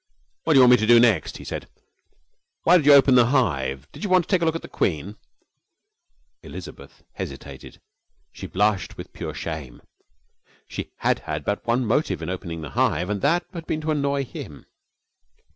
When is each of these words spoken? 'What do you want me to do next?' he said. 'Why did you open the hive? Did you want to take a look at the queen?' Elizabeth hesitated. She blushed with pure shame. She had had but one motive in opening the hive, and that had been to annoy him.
'What 0.45 0.53
do 0.53 0.57
you 0.57 0.61
want 0.63 0.71
me 0.71 0.77
to 0.77 0.87
do 0.87 0.99
next?' 0.99 1.37
he 1.37 1.43
said. 1.43 1.69
'Why 2.63 2.75
did 2.77 2.87
you 2.87 2.93
open 2.95 3.13
the 3.13 3.27
hive? 3.27 3.87
Did 3.91 4.03
you 4.03 4.09
want 4.09 4.25
to 4.25 4.27
take 4.27 4.41
a 4.41 4.45
look 4.45 4.55
at 4.55 4.63
the 4.63 4.67
queen?' 4.67 5.15
Elizabeth 6.41 7.03
hesitated. 7.13 7.79
She 8.31 8.47
blushed 8.47 8.97
with 8.97 9.13
pure 9.13 9.35
shame. 9.35 9.83
She 10.67 10.89
had 10.95 11.19
had 11.29 11.45
but 11.45 11.67
one 11.67 11.85
motive 11.85 12.23
in 12.23 12.31
opening 12.31 12.61
the 12.61 12.71
hive, 12.71 13.11
and 13.11 13.21
that 13.21 13.45
had 13.53 13.67
been 13.67 13.81
to 13.81 13.91
annoy 13.91 14.25
him. 14.25 14.65